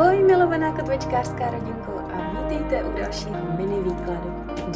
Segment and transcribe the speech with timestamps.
[0.00, 4.30] Ahoj milovaná kotvičkářská rodinko a vítejte u dalšího mini výkladu.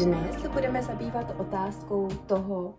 [0.04, 2.74] Dnes se budeme zabývat otázkou toho,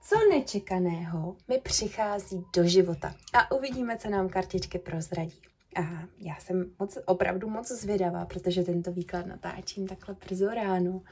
[0.00, 3.14] co nečekaného mi přichází do života.
[3.32, 5.40] A uvidíme, co nám kartičky prozradí.
[5.76, 5.82] A
[6.18, 11.02] já jsem moc, opravdu moc zvědavá, protože tento výklad natáčím takhle brzo ráno.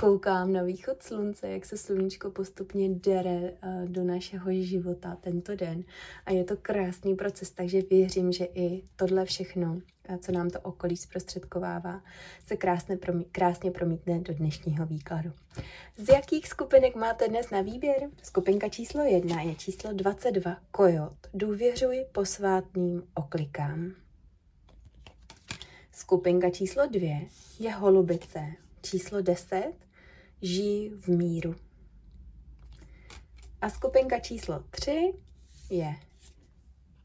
[0.00, 5.84] Koukám na východ slunce, jak se sluníčko postupně dere eh, do našeho života tento den.
[6.26, 9.80] A je to krásný proces, takže věřím, že i tohle všechno,
[10.18, 12.02] co nám to okolí zprostředkovává,
[12.44, 15.32] se krásně, promí, krásně promítne do dnešního výkladu.
[15.96, 18.10] Z jakých skupinek máte dnes na výběr?
[18.22, 21.16] Skupinka číslo jedna je číslo 22, Kojot.
[21.34, 23.92] Důvěřuj posvátným oklikám.
[25.92, 27.20] Skupinka číslo dvě
[27.58, 28.52] je holubice.
[28.82, 29.72] Číslo deset
[30.42, 31.54] žijí v míru.
[33.60, 35.14] A skupinka číslo tři
[35.70, 35.94] je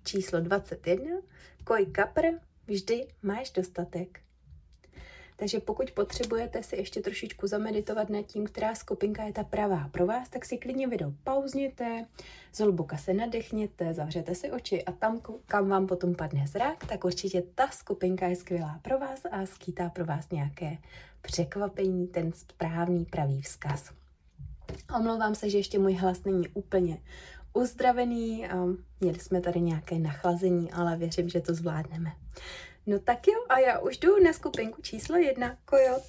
[0.04, 1.16] číslo 21.
[1.64, 2.26] Koj kapr,
[2.68, 4.20] vždy máš dostatek.
[5.42, 10.06] Takže pokud potřebujete si ještě trošičku zameditovat nad tím, která skupinka je ta pravá pro
[10.06, 12.06] vás, tak si klidně video pauzněte,
[12.54, 17.44] zhluboka se nadechněte, zavřete si oči a tam, kam vám potom padne zrak, tak určitě
[17.56, 20.78] ta skupinka je skvělá pro vás a skýtá pro vás nějaké
[21.22, 23.92] překvapení, ten správný pravý vzkaz.
[24.96, 26.98] Omlouvám se, že ještě můj hlas není úplně
[27.54, 28.48] uzdravený.
[29.00, 32.12] Měli jsme tady nějaké nachlazení, ale věřím, že to zvládneme.
[32.86, 36.04] No tak jo, a já už jdu na skupinku číslo jedna, Kojot.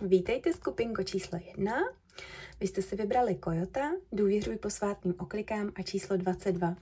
[0.00, 1.74] Vítejte skupinko číslo jedna.
[2.60, 6.76] Vy jste si vybrali Kojota, důvěřuj posvátným oklikám a číslo 22.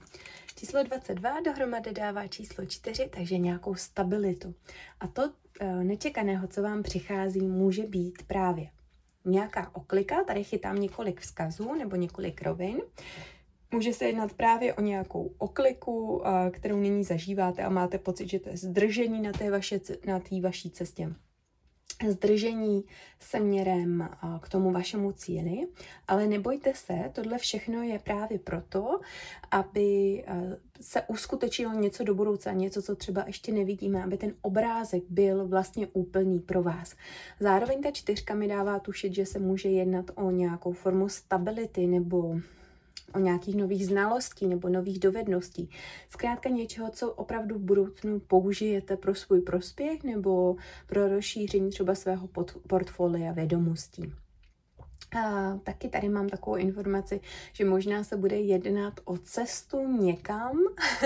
[0.55, 4.55] Číslo 22 dohromady dává číslo 4, takže nějakou stabilitu.
[4.99, 5.33] A to
[5.83, 8.69] nečekaného, co vám přichází, může být právě
[9.25, 12.81] nějaká oklika, tady chytám několik vzkazů nebo několik rovin,
[13.73, 18.49] Může se jednat právě o nějakou okliku, kterou nyní zažíváte a máte pocit, že to
[18.49, 21.13] je zdržení na té, vaše, na té vaší cestě.
[22.07, 22.83] Zdržení
[23.19, 24.09] směrem
[24.41, 25.67] k tomu vašemu cíli,
[26.07, 28.99] ale nebojte se, tohle všechno je právě proto,
[29.51, 30.23] aby
[30.81, 35.87] se uskutečnilo něco do budoucna, něco, co třeba ještě nevidíme, aby ten obrázek byl vlastně
[35.93, 36.95] úplný pro vás.
[37.39, 42.35] Zároveň ta čtyřka mi dává tušit, že se může jednat o nějakou formu stability nebo
[43.13, 45.69] o nějakých nových znalostí nebo nových dovedností.
[46.09, 50.55] Zkrátka něčeho, co opravdu v budoucnu použijete pro svůj prospěch nebo
[50.87, 52.29] pro rozšíření třeba svého
[52.67, 54.13] portfolia vědomostí.
[55.15, 57.19] A taky tady mám takovou informaci,
[57.53, 60.59] že možná se bude jednat o cestu někam,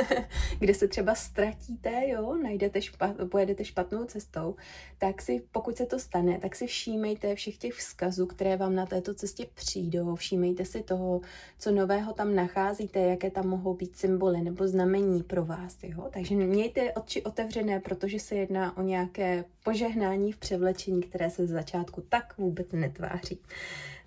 [0.60, 4.56] kde se třeba ztratíte, jo, najdete špat, pojedete špatnou cestou,
[4.98, 8.86] tak si, pokud se to stane, tak si všímejte všech těch vzkazů, které vám na
[8.86, 11.22] této cestě přijdou, všímejte si toho,
[11.60, 16.10] co nového tam nacházíte, jaké tam mohou být symboly nebo znamení pro vás, jo.
[16.14, 21.50] Takže mějte oči otevřené, protože se jedná o nějaké požehnání v převlečení, které se z
[21.50, 23.40] začátku tak vůbec netváří.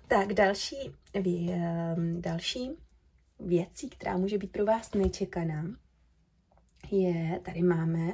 [0.09, 2.71] Tak další, ehm, další
[3.39, 5.65] věcí, která může být pro vás nečekaná,
[6.91, 8.13] je, tady máme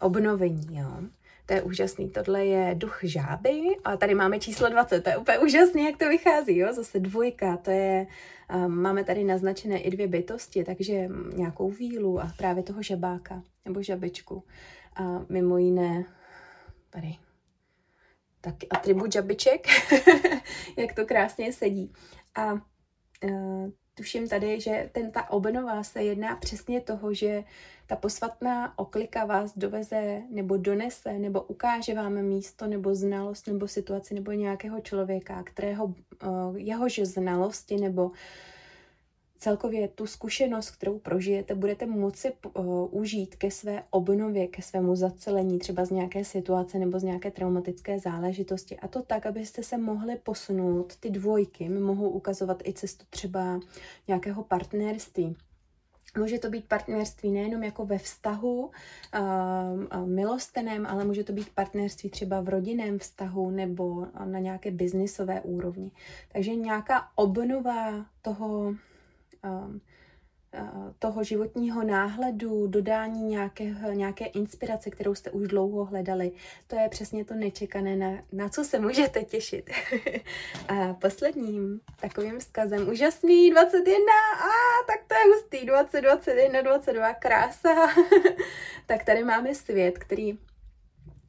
[0.00, 1.02] obnovení, jo.
[1.46, 2.10] To je úžasný.
[2.10, 5.00] Tohle je duch žáby a tady máme číslo 20.
[5.00, 6.72] To je úplně úžasný, jak to vychází, jo.
[6.72, 8.06] Zase dvojka, to je,
[8.54, 13.82] um, máme tady naznačené i dvě bytosti, takže nějakou vílu a právě toho žabáka nebo
[13.82, 14.44] žabičku.
[14.96, 16.04] A mimo jiné,
[16.90, 17.16] tady
[18.40, 19.66] taky atribut žabiček,
[20.76, 21.92] jak to krásně sedí.
[22.34, 27.44] A uh, tuším tady, že ten ta obnova se jedná přesně toho, že
[27.86, 34.14] ta posvatná oklika vás doveze nebo donese nebo ukáže vám místo nebo znalost nebo situaci
[34.14, 35.94] nebo nějakého člověka, kterého uh,
[36.56, 38.12] jehož znalosti nebo uh,
[39.38, 45.58] celkově tu zkušenost, kterou prožijete, budete moci uh, užít ke své obnově, ke svému zacelení,
[45.58, 48.76] třeba z nějaké situace nebo z nějaké traumatické záležitosti.
[48.76, 50.96] A to tak, abyste se mohli posunout.
[50.96, 53.60] Ty dvojky mi mohou ukazovat i cestu třeba
[54.08, 55.36] nějakého partnerství.
[56.16, 62.10] Může to být partnerství nejenom jako ve vztahu uh, milosteném, ale může to být partnerství
[62.10, 65.90] třeba v rodinném vztahu nebo na nějaké biznisové úrovni.
[66.32, 68.74] Takže nějaká obnova toho
[69.44, 69.80] Um,
[70.54, 76.32] uh, toho životního náhledu, dodání nějaké, nějaké inspirace, kterou jste už dlouho hledali.
[76.66, 79.70] To je přesně to nečekané, na, na co se můžete těšit.
[80.68, 84.04] a posledním takovým vzkazem, úžasný 21,
[84.40, 84.50] a
[84.86, 87.74] tak to je hustý, 20, 21, 22, krása.
[88.86, 90.38] tak tady máme svět, který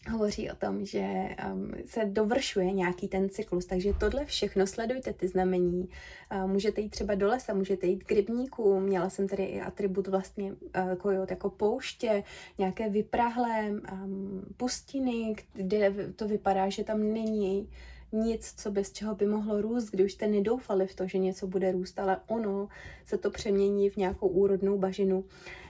[0.08, 5.28] hovoří o tom, že um, se dovršuje nějaký ten cyklus, takže tohle všechno, sledujte ty
[5.28, 5.90] znamení,
[6.32, 10.08] uh, můžete jít třeba do lesa, můžete jít k rybníku, měla jsem tady i atribut
[10.08, 12.24] vlastně uh, kojot jako pouště,
[12.58, 17.70] nějaké vyprahlé um, pustiny, kde to vypadá, že tam není
[18.12, 21.72] nic, co bez čeho by mohlo růst, když jste nedoufali v to, že něco bude
[21.72, 22.68] růst, ale ono
[23.06, 25.26] se to přemění v nějakou úrodnou bažinu.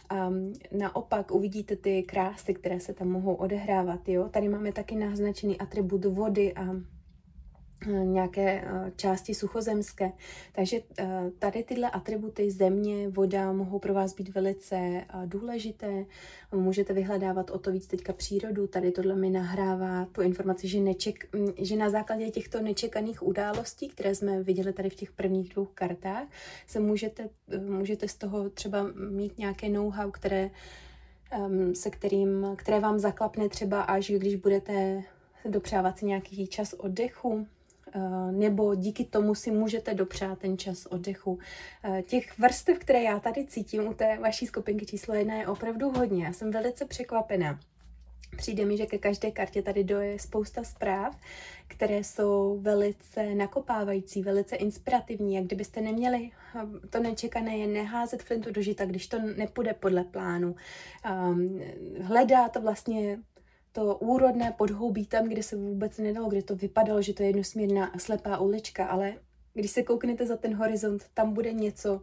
[0.10, 0.30] A
[0.78, 4.10] naopak uvidíte ty krásy, které se tam mohou odehrávat.
[4.10, 4.30] Jo?
[4.30, 6.66] Tady máme taky naznačený atribut vody a
[7.88, 10.12] nějaké eh, části suchozemské.
[10.52, 16.06] Takže eh, tady tyhle atributy země, voda mohou pro vás být velice důležité.
[16.52, 18.68] Můžete vyhledávat o to víc teďka přírodu.
[18.68, 23.90] Tady tohle mi nahrává tu informaci, že, neček, mm, že na základě těchto nečekaných událostí,
[23.90, 26.28] které jsme viděli tady v těch prvních dvou kartách,
[26.68, 27.30] se můžete,
[27.60, 30.52] můžete z toho třeba mít nějaké know-how, které,
[31.31, 35.04] ehm, se kterým, které vám zaklapne třeba až když budete
[35.46, 37.59] dopřávat si nějaký čas oddechu, Eh,
[38.32, 41.40] nebo díky tomu si můžete dopřát ten čas oddechu.
[41.84, 45.90] Eh, těch vrstev, které já tady cítím u té vaší skupinky číslo jedna je opravdu
[45.90, 46.26] hodně.
[46.26, 47.60] Já jsem velice překvapená.
[48.38, 51.18] Přijde mi, že ke každé kartě tady doje spousta zpráv,
[51.68, 55.36] které jsou velice nakopávající, velice inspirativní.
[55.36, 60.04] Jak kdybyste neměli eh, to nečekané je neházet flintu do žita, když to nepůjde podle
[60.04, 60.56] plánu.
[61.12, 61.62] Um,
[62.02, 63.20] hledat vlastně
[63.71, 67.92] to úrodné podhoubí tam, kde se vůbec nedalo, kde to vypadalo, že to je jednosmírná
[67.98, 69.13] slepá ulička, ale
[69.54, 72.01] když se kouknete za ten horizont, tam bude něco,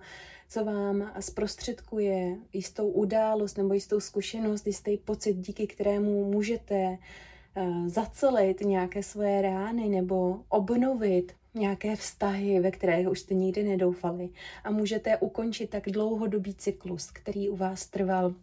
[0.48, 6.98] co vám zprostředkuje jistou událost nebo jistou zkušenost, jistý pocit, díky kterému můžete
[7.56, 14.28] uh, zacelit nějaké svoje rány nebo obnovit nějaké vztahy, ve které už jste nikdy nedoufali.
[14.64, 18.34] A můžete ukončit tak dlouhodobý cyklus, který u vás trval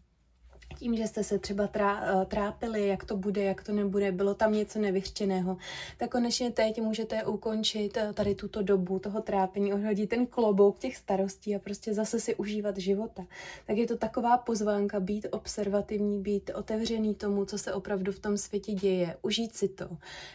[0.76, 4.54] tím, že jste se třeba eh, trápili, jak to bude, jak to nebude, bylo tam
[4.54, 5.58] něco nevyřčeného,
[5.98, 10.98] tak konečně teď můžete ukončit eh, tady tuto dobu toho trápení, odhodit ten klobouk těch
[10.98, 13.26] starostí a prostě zase si užívat života.
[13.68, 18.38] Tak je to taková pozvánka být observativní, být otevřený tomu, co se opravdu v tom
[18.38, 19.90] světě děje, užít si to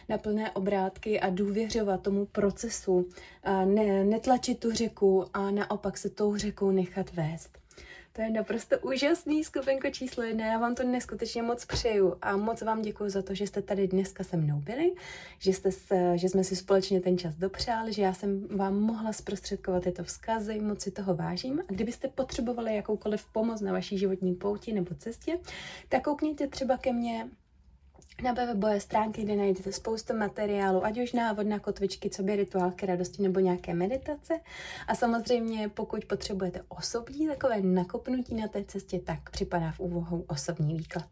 [0.09, 3.09] na plné obrátky a důvěřovat tomu procesu,
[3.43, 7.58] a ne, netlačit tu řeku a naopak se tou řekou nechat vést.
[8.13, 10.45] To je naprosto úžasný skupinko číslo jedna.
[10.45, 13.87] Já vám to neskutečně moc přeju a moc vám děkuji za to, že jste tady
[13.87, 14.91] dneska se mnou byli,
[15.39, 19.13] že, jste se, že jsme si společně ten čas dopřáli, že já jsem vám mohla
[19.13, 21.59] zprostředkovat tyto vzkazy, moc si toho vážím.
[21.59, 25.39] A kdybyste potřebovali jakoukoliv pomoc na vaší životní pouti nebo cestě,
[25.89, 27.29] tak koukněte třeba ke mně
[28.21, 32.85] na webové stránky, kde najdete spoustu materiálu, ať už návod na kotvičky, co by rituálky
[32.85, 34.39] radosti nebo nějaké meditace.
[34.87, 40.75] A samozřejmě, pokud potřebujete osobní takové nakopnutí na té cestě, tak připadá v úvahu osobní
[40.75, 41.05] výklad.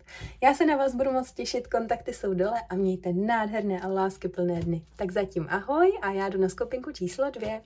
[0.44, 4.28] Já se na vás budu moc těšit, kontakty jsou dole a mějte nádherné a lásky
[4.28, 4.82] plné dny.
[4.96, 7.62] Tak zatím ahoj a já jdu na skupinku číslo dvě.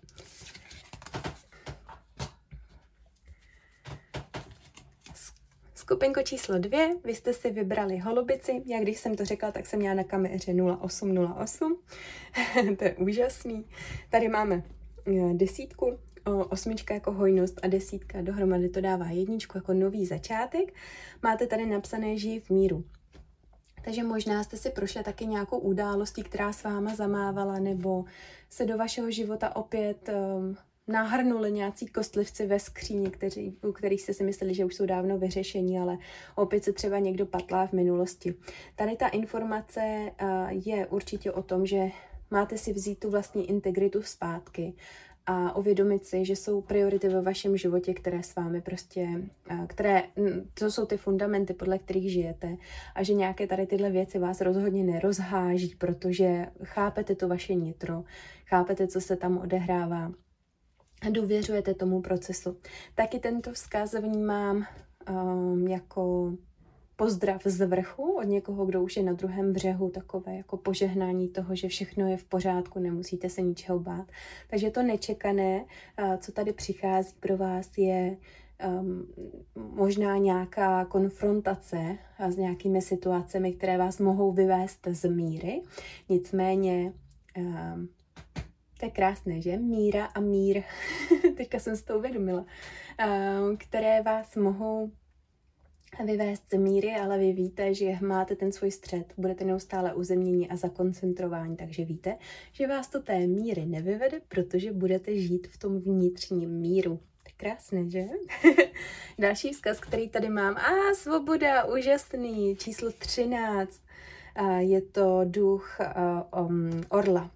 [5.92, 8.64] Skupinko číslo dvě, vy jste si vybrali holubici.
[8.66, 10.54] Já když jsem to řekla, tak jsem měla na kameře
[10.84, 11.78] 0808.
[12.78, 13.66] to je úžasný.
[14.10, 14.64] Tady máme
[15.08, 15.98] eh, desítku,
[16.50, 20.74] osmička jako hojnost a desítka dohromady to dává jedničku jako nový začátek.
[21.24, 22.84] Máte tady napsané žij v míru.
[23.86, 28.06] Takže možná jste si prošli taky nějakou událostí, která s váma zamávala, nebo
[28.50, 30.58] se do vašeho života opět um,
[30.92, 35.18] nahrnuli nějací kostlivci ve skříni, kteří, u kterých jste si mysleli, že už jsou dávno
[35.18, 35.98] vyřešení, ale
[36.36, 38.36] opět se třeba někdo patlá v minulosti.
[38.76, 40.12] Tady ta informace
[40.50, 41.90] je určitě o tom, že
[42.32, 44.74] máte si vzít tu vlastní integritu zpátky
[45.26, 49.08] a uvědomit si, že jsou priority ve vašem životě, které s vámi prostě,
[49.68, 50.04] které,
[50.54, 52.58] to jsou ty fundamenty, podle kterých žijete
[52.96, 58.04] a že nějaké tady tyhle věci vás rozhodně nerozháží, protože chápete to vaše nitro,
[58.46, 60.12] chápete, co se tam odehrává
[61.10, 62.58] důvěřujete tomu procesu.
[62.96, 64.66] Taky tento vzkaz vnímám
[65.10, 66.34] um, jako
[66.96, 71.56] pozdrav z vrchu od někoho, kdo už je na druhém břehu, takové jako požehnání toho,
[71.56, 74.08] že všechno je v pořádku, nemusíte se ničeho bát.
[74.50, 75.66] Takže to nečekané,
[76.20, 78.18] co tady přichází pro vás, je
[78.80, 79.08] um,
[79.56, 81.98] možná nějaká konfrontace
[82.30, 85.62] s nějakými situacemi, které vás mohou vyvést z míry.
[86.10, 86.94] Nicméně
[87.38, 87.90] um,
[88.82, 89.58] to je krásné, že?
[89.58, 90.64] Míra a mír.
[91.38, 92.46] Teďka jsem si to uvědomila.
[92.98, 94.92] Ehm, které vás mohou
[96.06, 100.56] vyvést z míry, ale vy víte, že máte ten svůj střed, budete neustále uzemnění a
[100.56, 102.18] zakoncentrování, takže víte,
[102.52, 107.00] že vás to té míry nevyvede, protože budete žít v tom vnitřním míru.
[107.24, 108.06] Tak krásné, že?
[109.20, 110.58] Další vzkaz, který tady mám.
[110.58, 113.82] A, svoboda, úžasný, číslo 13.
[114.60, 115.80] Je to duch
[116.48, 117.32] um, orla.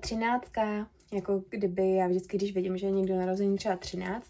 [0.00, 4.26] Třináctka jako kdyby já vždycky, když vidím, že je někdo narozený třeba 13.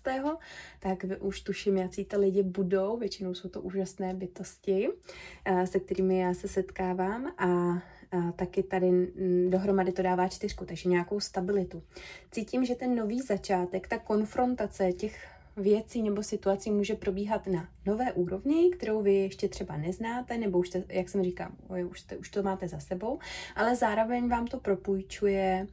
[0.81, 2.97] tak už tuším, jaký ty lidi budou.
[2.97, 4.89] Většinou jsou to úžasné bytosti,
[5.45, 9.13] eh, se kterými já se setkávám a a taky tady
[9.49, 11.83] dohromady to dává čtyřku, takže nějakou stabilitu.
[12.31, 18.13] Cítím, že ten nový začátek, ta konfrontace těch věcí nebo situací může probíhat na nové
[18.13, 21.57] úrovni, kterou vy ještě třeba neznáte, nebo už, te, jak jsem říkám,
[21.91, 23.19] už, te, už to máte za sebou,
[23.57, 25.67] ale zároveň vám to propůjčuje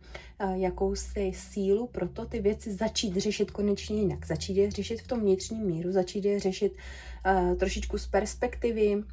[0.44, 4.26] uh, jakousi sílu pro to ty věci začít řešit konečně jinak.
[4.26, 9.04] Začít je řešit v tom vnitřním míru, začít je řešit uh, trošičku z perspektivy,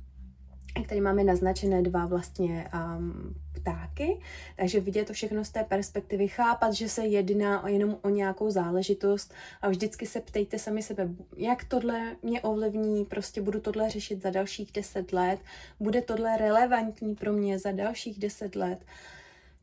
[0.89, 4.21] Tady máme naznačené dva vlastně um, ptáky,
[4.57, 9.35] takže vidět to všechno z té perspektivy, chápat, že se jedná jenom o nějakou záležitost
[9.63, 14.31] a vždycky se ptejte sami sebe, jak tohle mě ovlivní, prostě budu tohle řešit za
[14.31, 15.41] dalších deset let,
[15.81, 18.79] bude tohle relevantní pro mě za dalších deset let.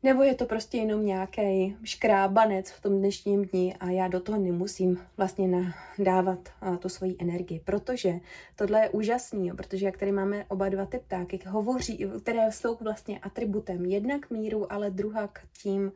[0.04, 4.38] Nebo je to prostě jenom nějaký škrábanec v tom dnešním dni a já do toho
[4.38, 8.20] nemusím vlastně dávat tu svoji energii, protože
[8.56, 13.18] tohle je úžasný, protože jak tady máme oba dva ty ptáky, hovoří, které jsou vlastně
[13.18, 15.92] atributem jednak míru, ale druhá k tím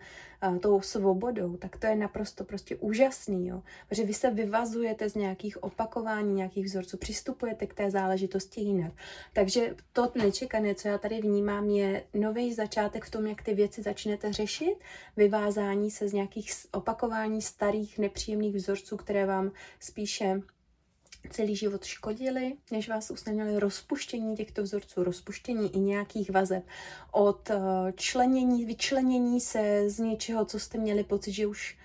[0.60, 3.62] tou svobodou, tak to je naprosto prostě úžasný, jo.
[3.88, 8.92] Protože vy se vyvazujete z nějakých opakování, nějakých vzorců, přistupujete k té záležitosti jinak.
[9.32, 13.82] Takže to nečekané, co já tady vnímám, je nový začátek v tom, jak ty věci
[13.96, 14.74] začnete řešit,
[15.16, 20.42] vyvázání se z nějakých opakování starých nepříjemných vzorců, které vám spíše
[21.30, 26.64] celý život škodili, než vás usnadnili rozpuštění těchto vzorců, rozpuštění i nějakých vazeb,
[27.12, 27.58] od eh,
[27.96, 31.78] členění, vyčlenění se z něčeho, co jste měli pocit, že už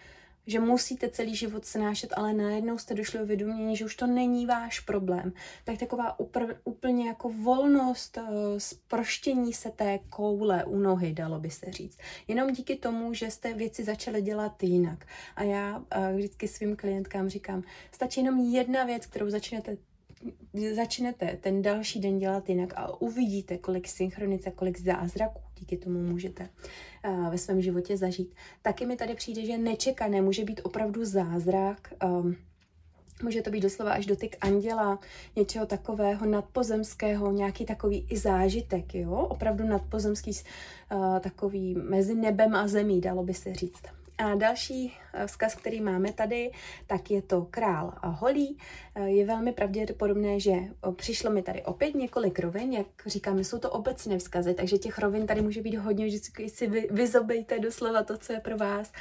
[0.48, 4.45] že musíte celý život snášet, ale najednou jste došli o vědomění, že už to není
[4.45, 5.33] váš problém.
[5.63, 8.17] Tak taková upr- úplně jako volnost,
[8.57, 11.98] sproštění se té koule u nohy, dalo by se říct.
[12.27, 15.05] Jenom díky tomu, že jste věci začali dělat jinak.
[15.36, 19.77] A já uh, vždycky svým klientkám říkám, stačí jenom jedna věc, kterou začnete
[20.75, 26.50] začnete ten další den dělat jinak a uvidíte, kolik synchronice, kolik zázraků díky tomu můžete
[27.08, 28.36] uh, ve svém životě zažít.
[28.62, 31.94] Taky mi tady přijde, že nečekané může být opravdu zázrak.
[32.06, 32.36] Um,
[33.24, 35.00] Může to být doslova až dotyk anděla,
[35.36, 39.12] něčeho takového nadpozemského, nějaký takový i zážitek, jo?
[39.12, 44.00] Opravdu nadpozemský, uh, takový mezi nebem a zemí, dalo by se říct.
[44.18, 46.51] A další eh, vzkaz, který máme tady,
[46.88, 48.58] tak je to král holí.
[48.96, 50.53] Eh, je velmi pravděpodobné, že
[50.96, 55.27] přišlo mi tady opět několik rovin, jak říkáme, jsou to obecné vzkazy, takže těch rovin
[55.27, 58.91] tady může být hodně, vždycky si vy, vyzobejte doslova to, co je pro vás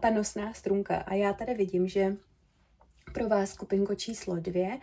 [0.00, 0.96] ta nosná strunka.
[0.96, 2.16] A já tady vidím, že
[3.12, 4.78] pro vás skupinko číslo dvě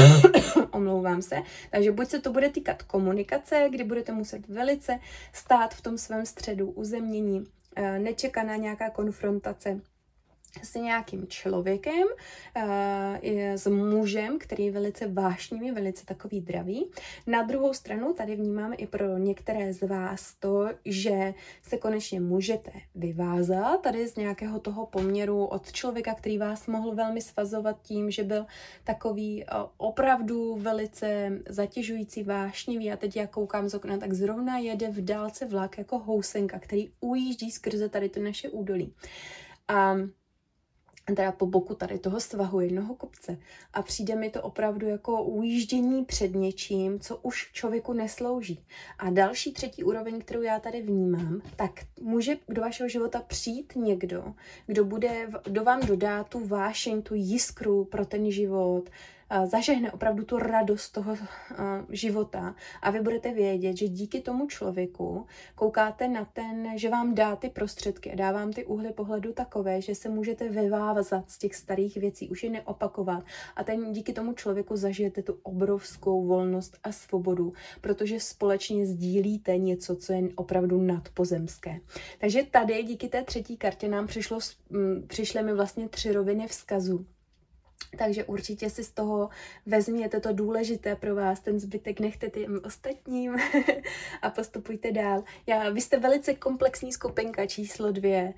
[0.70, 1.36] omlouvám se.
[1.70, 4.98] Takže buď se to bude týkat komunikace, kdy budete muset velice
[5.32, 7.46] stát v tom svém středu uzemnění,
[7.98, 9.80] nečekaná nějaká konfrontace
[10.62, 12.06] s nějakým člověkem,
[12.56, 12.64] uh,
[13.54, 16.90] s mužem, který je velice vášnivý, velice takový dravý.
[17.26, 22.70] Na druhou stranu tady vnímáme i pro některé z vás to, že se konečně můžete
[22.94, 28.24] vyvázat tady z nějakého toho poměru od člověka, který vás mohl velmi svazovat tím, že
[28.24, 28.46] byl
[28.84, 34.90] takový uh, opravdu velice zatěžující, vášnivý a teď já koukám z okna, tak zrovna jede
[34.90, 38.94] v dálce vlak jako housenka, který ujíždí skrze tady to naše údolí.
[39.68, 39.96] A
[41.04, 43.38] teda po boku tady toho svahu jednoho kopce
[43.72, 48.64] a přijde mi to opravdu jako ujíždění před něčím, co už člověku neslouží.
[48.98, 54.34] A další třetí úroveň, kterou já tady vnímám, tak může do vašeho života přijít někdo,
[54.66, 58.90] kdo bude, kdo vám dodá tu vášeň, tu jiskru pro ten život,
[59.44, 61.16] zažehne opravdu tu radost toho
[61.90, 62.54] života.
[62.82, 67.48] A vy budete vědět, že díky tomu člověku koukáte na ten, že vám dá ty
[67.48, 71.96] prostředky a dá vám ty úhly pohledu takové, že se můžete vyvázat z těch starých
[71.96, 73.24] věcí, už je neopakovat.
[73.56, 79.96] A ten díky tomu člověku zažijete tu obrovskou volnost a svobodu, protože společně sdílíte něco,
[79.96, 81.80] co je opravdu nadpozemské.
[82.18, 84.38] Takže tady díky té třetí kartě nám přišlo,
[85.06, 87.06] přišly mi vlastně tři roviny vzkazu
[87.98, 89.28] takže určitě si z toho
[89.66, 93.36] vezměte to důležité pro vás, ten zbytek nechte těm ostatním
[94.22, 95.24] a postupujte dál.
[95.46, 98.34] Já, vy jste velice komplexní skupinka číslo dvě.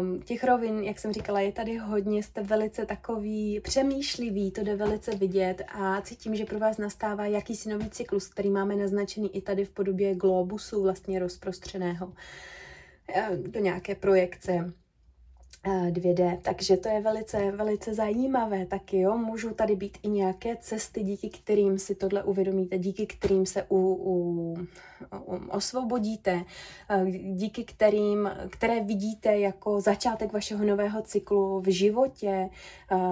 [0.00, 4.76] Um, těch rovin, jak jsem říkala, je tady hodně, jste velice takový přemýšlivý, to jde
[4.76, 9.40] velice vidět a cítím, že pro vás nastává jakýsi nový cyklus, který máme naznačený i
[9.40, 12.12] tady v podobě globusu vlastně rozprostřeného
[13.36, 14.72] do nějaké projekce
[15.64, 19.18] 2D, takže to je velice, velice zajímavé taky, jo.
[19.18, 23.76] Můžou tady být i nějaké cesty, díky kterým si tohle uvědomíte, díky kterým se u,
[23.76, 24.54] u,
[25.26, 26.44] u, osvobodíte,
[27.34, 32.50] díky kterým, které vidíte jako začátek vašeho nového cyklu v životě,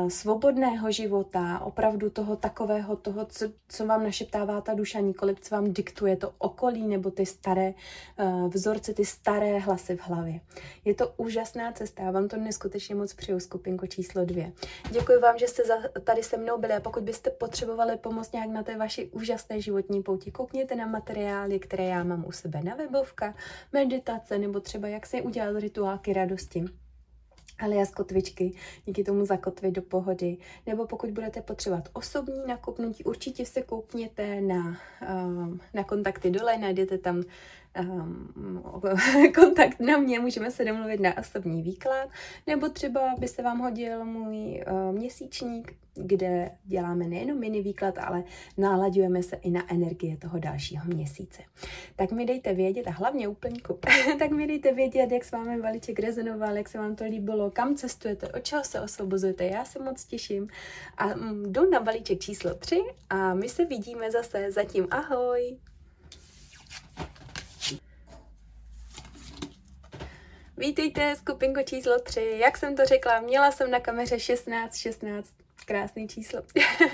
[0.09, 5.73] svobodného života, opravdu toho takového, toho, co, co vám našeptává ta duša, nikoliv co vám
[5.73, 7.75] diktuje to okolí nebo ty staré
[8.49, 10.40] vzorce, ty staré hlasy v hlavě.
[10.85, 14.52] Je to úžasná cesta, já vám to neskutečně moc přeju, skupinko číslo dvě.
[14.90, 18.50] Děkuji vám, že jste za, tady se mnou byli a pokud byste potřebovali pomoct nějak
[18.50, 22.75] na té vaší úžasné životní pouti, koukněte na materiály, které já mám u sebe na
[22.75, 23.35] webovka,
[23.73, 26.64] meditace nebo třeba jak se udělat rituálky radosti
[27.61, 28.52] alias kotvičky,
[28.87, 30.37] díky tomu zakotvit do pohody.
[30.66, 34.78] Nebo pokud budete potřebovat osobní nakopnutí, určitě se koukněte na,
[35.14, 37.23] um, na kontakty dole, najdete tam
[37.78, 38.62] um,
[39.34, 42.08] kontakt na mě, můžeme se domluvit na osobní výklad,
[42.46, 48.24] nebo třeba by se vám hodil můj uh, měsíčník, kde děláme nejenom mini výklad, ale
[48.58, 51.42] náladujeme se i na energie toho dalšího měsíce.
[51.96, 53.78] Tak mi dejte vědět, a hlavně úplňku,
[54.18, 57.74] tak mi dejte vědět, jak s vámi balíček rezonoval, jak se vám to líbilo, kam
[57.74, 59.44] cestujete, od čeho se osvobozujete.
[59.44, 60.48] Já se moc těším
[60.96, 64.52] a mm, jdu na balíček číslo 3 a my se vidíme zase.
[64.52, 65.58] Zatím ahoj!
[70.61, 72.37] Vítejte, skupinko číslo 3.
[72.37, 75.29] Jak jsem to řekla, měla jsem na kameře 16, 16,
[75.67, 76.43] krásný číslo.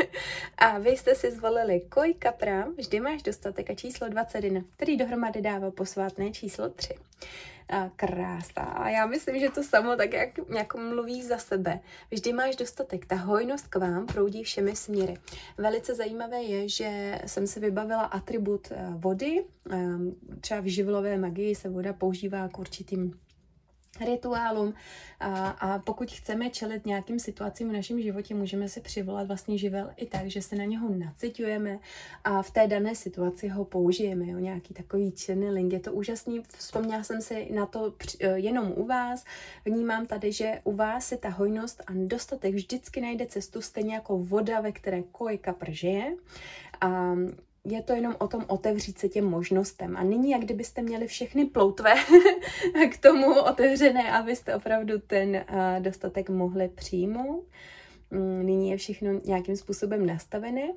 [0.58, 5.42] a vy jste si zvolili Koj Kapra, vždy máš dostatek a číslo 21, který dohromady
[5.42, 6.94] dává posvátné číslo 3.
[7.68, 8.60] A krása.
[8.60, 11.80] A já myslím, že to samo tak jak, jak mluví za sebe.
[12.10, 13.06] Vždy máš dostatek.
[13.06, 15.14] Ta hojnost k vám proudí všemi směry.
[15.58, 19.44] Velice zajímavé je, že jsem si vybavila atribut eh, vody.
[19.70, 23.18] Ehm, třeba v živlové magii se voda používá k určitým
[24.00, 24.74] rituálům.
[25.20, 29.90] A, a pokud chceme čelit nějakým situacím v našem životě, můžeme si přivolat vlastně živel
[29.96, 31.78] i tak, že se na něho nacitujeme
[32.24, 37.02] a v té dané situaci ho použijeme, jo, nějaký takový channeling, je to úžasný, vzpomněla
[37.02, 39.24] jsem si na to e, jenom u vás,
[39.64, 44.18] vnímám tady, že u vás se ta hojnost a dostatek vždycky najde cestu, stejně jako
[44.18, 46.16] voda, ve které kojka pržije
[46.80, 47.16] a
[47.68, 49.96] je to jenom o tom otevřít se těm možnostem.
[49.96, 51.94] A nyní, jak kdybyste měli všechny ploutve
[52.92, 57.44] k tomu otevřené, abyste opravdu ten uh, dostatek mohli přijmout.
[58.10, 60.72] Mm, nyní je všechno nějakým způsobem nastavené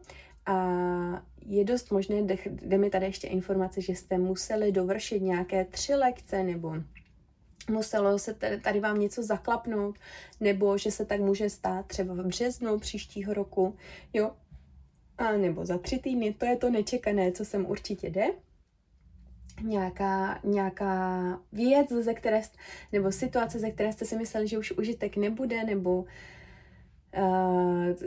[0.46, 2.16] a je dost možné,
[2.48, 6.76] jde mi tady ještě informace, že jste museli dovršit nějaké tři lekce nebo
[7.70, 9.96] muselo se tady vám něco zaklapnout,
[10.40, 13.76] nebo že se tak může stát třeba v březnu příštího roku.
[14.14, 14.32] Jo,
[15.20, 18.26] a nebo za tři týdny, to je to nečekané, co sem určitě jde.
[19.64, 22.42] Nějaká, nějaká věc, ze které,
[22.92, 26.08] nebo situace, ze které jste si mysleli, že už užitek nebude, nebo Uh,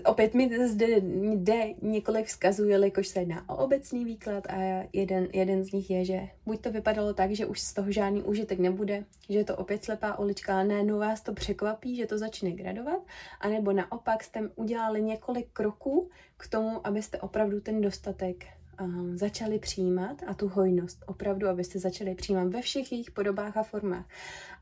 [0.04, 0.86] opět mi zde
[1.34, 6.04] jde několik vzkazů, jelikož se jedná o obecný výklad a jeden, jeden z nich je,
[6.04, 9.84] že buď to vypadalo tak, že už z toho žádný užitek nebude, že to opět
[9.84, 13.00] slepá ulička, ale najednou vás to překvapí, že to začne gradovat,
[13.40, 18.46] anebo naopak jste udělali několik kroků k tomu, abyste opravdu ten dostatek
[18.80, 23.62] um, začali přijímat a tu hojnost opravdu, abyste začali přijímat ve všech jejich podobách a
[23.62, 24.08] formách.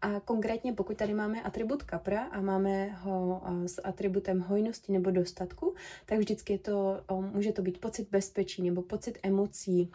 [0.02, 5.10] A konkrétně pokud tady máme atribut kapra a máme ho uh, s atributem hojnosti nebo
[5.10, 5.74] dostatku,
[6.06, 9.90] tak vždycky je to, um, může to být pocit bezpečí nebo pocit emocí,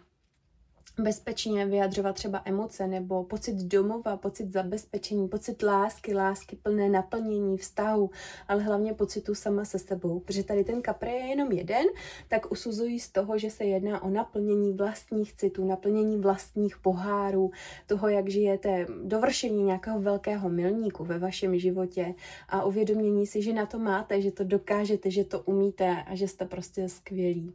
[0.99, 8.09] bezpečně vyjadřovat třeba emoce nebo pocit domova, pocit zabezpečení, pocit lásky, lásky plné naplnění, vztahu,
[8.47, 10.19] ale hlavně pocitu sama se sebou.
[10.19, 11.85] Protože tady ten kapre je jenom jeden,
[12.27, 17.51] tak usuzují z toho, že se jedná o naplnění vlastních citů, naplnění vlastních pohárů,
[17.87, 22.15] toho, jak žijete, dovršení nějakého velkého milníku ve vašem životě
[22.49, 26.27] a uvědomění si, že na to máte, že to dokážete, že to umíte a že
[26.27, 27.53] jste prostě skvělí.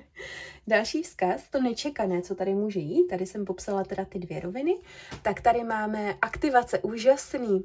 [0.66, 4.78] Další vzkaz, to nečekané, co tady může jít, tady jsem popsala teda ty dvě roviny,
[5.22, 7.64] tak tady máme aktivace, úžasný,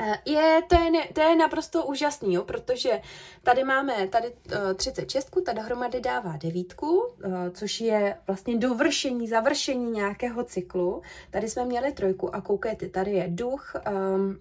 [0.00, 3.00] eh, je, to, je, ne, to je naprosto úžasný, jo, protože
[3.42, 9.90] tady máme tady uh, 36, ta dohromady dává devítku, uh, což je vlastně dovršení, završení
[9.90, 11.02] nějakého cyklu.
[11.30, 14.38] Tady jsme měli trojku a koukejte, tady je duch, um,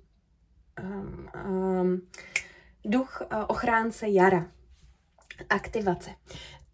[0.84, 2.02] um, um,
[2.86, 4.48] duch uh, ochránce jara,
[5.50, 6.10] aktivace.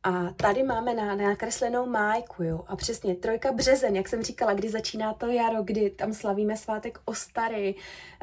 [0.04, 2.64] A tady máme na, nakreslenou májku, jo.
[2.68, 7.00] A přesně trojka březen, jak jsem říkala, kdy začíná to jaro, kdy tam slavíme svátek
[7.06, 7.76] Ostary,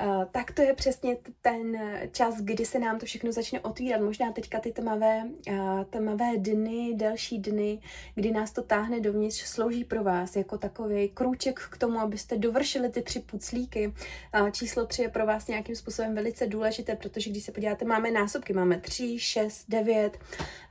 [0.04, 1.80] uh, tak to je přesně ten
[2.12, 4.00] čas, kdy se nám to všechno začne otvírat.
[4.00, 7.80] Možná teďka ty tmavé, uh, tmavé dny, delší dny,
[8.14, 12.88] kdy nás to táhne dovnitř, slouží pro vás jako takový krůček k tomu, abyste dovršili
[12.88, 13.94] ty tři puclíky.
[14.40, 18.10] Uh, číslo tři je pro vás nějakým způsobem velice důležité, protože když se podíváte, máme
[18.10, 20.18] násobky, máme tři, šest, devět.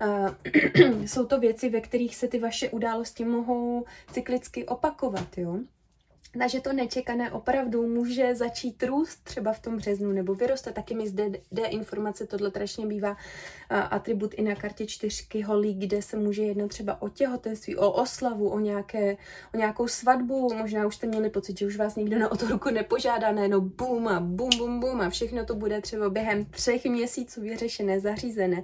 [1.05, 5.59] Jsou to věci, ve kterých se ty vaše události mohou cyklicky opakovat, jo.
[6.39, 10.71] Takže to nečekané opravdu může začít růst třeba v tom březnu nebo vyroste.
[10.71, 13.17] Taky mi zde jde informace, tohle strašně bývá
[13.69, 18.49] atribut i na kartě čtyřky holí, kde se může jednat třeba o těhotenství, o oslavu,
[18.49, 19.17] o, nějaké,
[19.53, 20.53] o nějakou svatbu.
[20.53, 23.61] Možná už jste měli pocit, že už vás nikdo na o to ruku nepožádá, najednou
[23.61, 28.63] bum a bum, bum, bum a všechno to bude třeba během třech měsíců vyřešené, zařízené.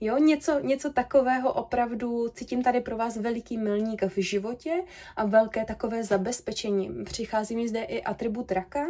[0.00, 4.84] Jo, něco, něco takového opravdu cítím tady pro vás veliký milník v životě
[5.16, 7.04] a velké takové zabezpečení.
[7.04, 8.86] Přichází mi zde i atribut raka,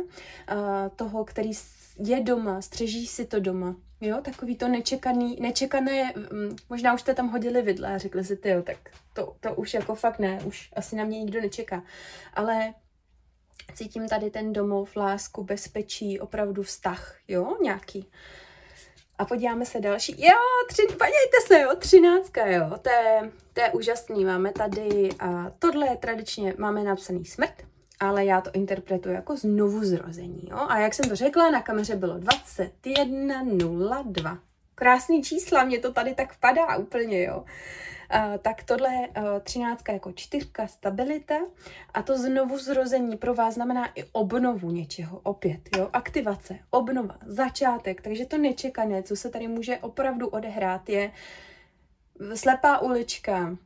[0.96, 1.50] toho, který
[1.98, 3.76] je doma, střeží si to doma.
[4.00, 8.38] Jo, takový to nečekaný, nečekané, mm, možná už jste tam hodili vidle a řekli si,
[8.44, 8.76] jo, tak
[9.12, 11.82] to, to už jako fakt ne, už asi na mě nikdo nečeká.
[12.34, 12.74] Ale
[13.74, 18.06] cítím tady ten domov, lásku, bezpečí, opravdu vztah, jo, nějaký.
[19.18, 20.14] A podíváme se další.
[20.18, 24.24] Jo, tři, podívejte se, jo, třináctka, jo, to je, to je úžasný.
[24.24, 27.54] Máme tady, a tohle je tradičně, máme napsaný smrt,
[28.00, 30.56] ale já to interpretuji jako znovu zrození, jo.
[30.68, 34.38] A jak jsem to řekla, na kameře bylo 21.02.
[34.74, 37.44] Krásný čísla, mě to tady tak padá úplně, jo
[38.42, 39.08] tak tohle je
[39.42, 41.34] třináctka jako čtyřka stabilita
[41.94, 48.00] a to znovu zrození pro vás znamená i obnovu něčeho, opět, jo, aktivace, obnova, začátek,
[48.00, 51.12] takže to nečekané, co se tady může opravdu odehrát, je
[52.34, 53.56] slepá ulička,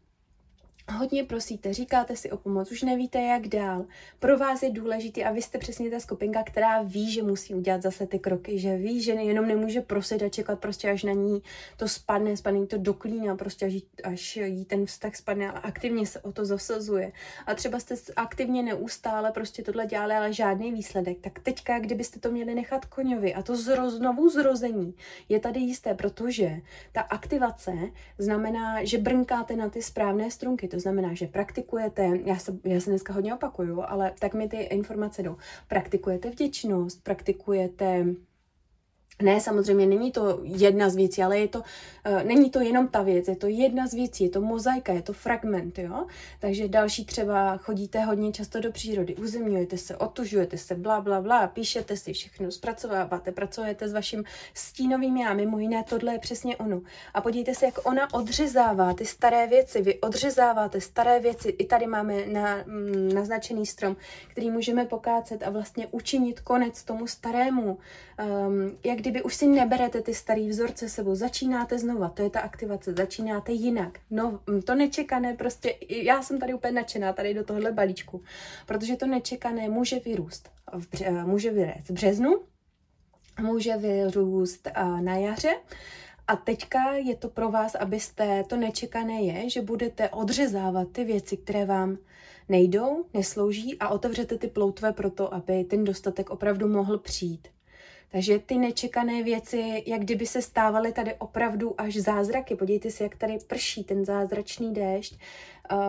[0.93, 3.87] hodně prosíte, říkáte si o pomoc, už nevíte, jak dál.
[4.19, 7.83] Pro vás je důležitý a vy jste přesně ta skupinka, která ví, že musí udělat
[7.83, 11.43] zase ty kroky, že ví, že jenom nemůže prosit a čekat prostě, až na ní
[11.77, 15.61] to spadne, spadne to do klína, prostě až, jí, až jí ten vztah spadne, ale
[15.61, 17.13] aktivně se o to zasazuje.
[17.47, 21.19] A třeba jste aktivně neustále prostě tohle dělali, ale žádný výsledek.
[21.21, 24.95] Tak teďka, kdybyste to měli nechat koňovi a to zro, znovu zrození
[25.29, 26.61] je tady jisté, protože
[26.93, 27.73] ta aktivace
[28.19, 30.69] znamená, že brnkáte na ty správné strunky.
[30.69, 34.49] To to znamená, že praktikujete, já se, já se dneska hodně opakuju, ale tak mi
[34.49, 35.37] ty informace jdou.
[35.69, 38.07] Praktikujete vděčnost, praktikujete
[39.23, 43.03] ne, samozřejmě není to jedna z věcí, ale je to, uh, není to jenom ta
[43.03, 46.07] věc, je to jedna z věcí, je to mozaika, je to fragment, jo.
[46.41, 51.47] Takže další třeba chodíte hodně často do přírody, uzemňujete se, otužujete se, bla, bla, bla,
[51.47, 56.81] píšete si všechno, zpracováváte, pracujete s vaším stínovým já, mimo jiné, tohle je přesně ono.
[57.15, 61.87] A podívejte se, jak ona odřezává ty staré věci, vy odřezáváte staré věci, i tady
[61.87, 63.97] máme na, mm, naznačený strom,
[64.29, 70.03] který můžeme pokácet a vlastně učinit konec tomu starému, um, jak kdyby už si neberete
[70.03, 73.99] ty starý vzorce sebou, začínáte znova, to je ta aktivace, začínáte jinak.
[74.11, 78.23] No, to nečekané prostě, já jsem tady úplně nadšená tady do tohle balíčku,
[78.67, 82.41] protože to nečekané může vyrůst, v eh, může vyrést v březnu,
[83.41, 85.57] může vyrůst uh, na jaře,
[86.27, 91.37] a teďka je to pro vás, abyste, to nečekané je, že budete odřezávat ty věci,
[91.37, 91.99] které vám
[92.49, 97.49] nejdou, neslouží a otevřete ty ploutve pro to, aby ten dostatek opravdu mohl přijít.
[98.13, 102.57] Takže ty nečekané věci, jak kdyby se stávaly tady opravdu až zázraky.
[102.57, 105.19] Podívejte si, jak tady prší ten zázračný déšť.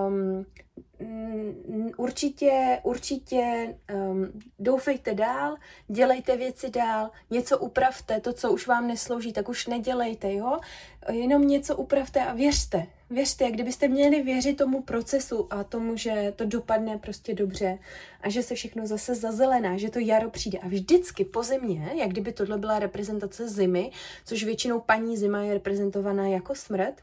[0.07, 0.45] Um,
[1.97, 4.27] určitě, určitě um,
[4.59, 5.55] doufejte dál,
[5.87, 10.59] dělejte věci dál, něco upravte, to, co už vám neslouží, tak už nedělejte, jo?
[11.11, 16.45] Jenom něco upravte a věřte, věřte, kdybyste měli věřit tomu procesu a tomu, že to
[16.45, 17.79] dopadne prostě dobře
[18.21, 20.59] a že se všechno zase zazelená, že to jaro přijde.
[20.59, 23.91] A vždycky po zimě, jak kdyby tohle byla reprezentace zimy,
[24.25, 26.95] což většinou paní zima je reprezentovaná jako smrt,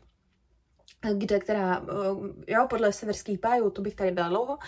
[1.14, 4.58] kde, která, eh, jo, podle severských pájů, to bych tady byla dlouho,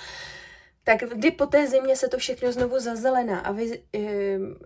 [0.89, 4.01] tak kdy po té zimě se to všechno znovu zazelená a vy e,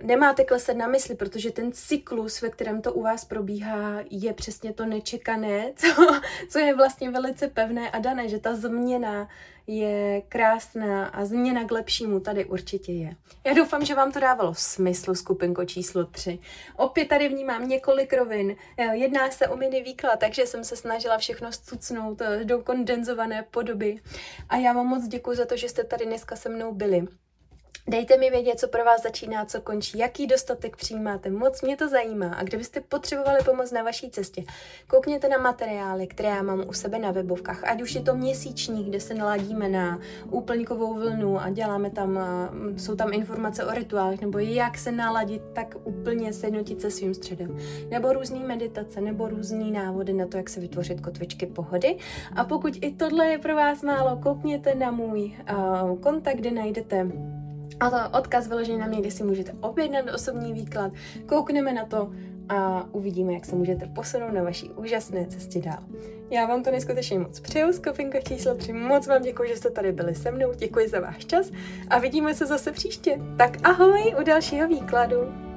[0.02, 4.72] nemáte kleset na mysli, protože ten cyklus, ve kterém to u vás probíhá, je přesně
[4.72, 9.28] to nečekané, co, co je vlastně velice pevné a dané, že ta změna
[9.66, 13.16] je krásná a změna k lepšímu tady určitě je.
[13.44, 16.38] Já doufám, že vám to dávalo smysl, skupinko číslo 3.
[16.77, 18.57] Opět tady vnímám několik rovin.
[18.79, 23.42] Eh, jedná se o mini výklad, takže jsem se snažila všechno stucnout eh, do kondenzované
[23.51, 24.01] podoby.
[24.48, 27.07] A já vám moc děkuji za to, že jste tady dneska se mnou byli.
[27.88, 31.30] Dejte mi vědět, co pro vás začíná, co končí, jaký dostatek přijímáte.
[31.30, 32.35] Moc mě to zajímá.
[32.35, 34.44] A kdybyste potřebovali pomoc na vaší cestě,
[34.87, 37.64] koukněte na materiály, které já mám u sebe na webovkách.
[37.64, 39.98] Ať už je to měsíční, kde se naladíme na
[40.30, 42.18] úplňkovou vlnu a děláme tam,
[42.76, 47.58] jsou tam informace o rituálech, nebo jak se naladit, tak úplně sjednotit se svým středem.
[47.90, 51.96] Nebo různé meditace, nebo různé návody na to, jak se vytvořit kotvičky pohody.
[52.37, 57.08] A pokud i tohle je pro vás málo, koukněte na můj uh, kontakt, kde najdete
[57.80, 60.92] a to odkaz vyložený na mě, kde si můžete objednat osobní výklad,
[61.26, 62.11] koukneme na to
[62.48, 65.82] a uvidíme, jak se můžete posunout na vaší úžasné cestě dál.
[66.30, 69.92] Já vám to neskutečně moc přeju, skupinka číslo 3, moc vám děkuji, že jste tady
[69.92, 71.50] byli se mnou, děkuji za váš čas
[71.88, 73.18] a vidíme se zase příště.
[73.38, 75.52] Tak ahoj u dalšího výkladu.